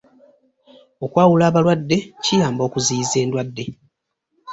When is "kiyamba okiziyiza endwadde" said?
2.23-3.65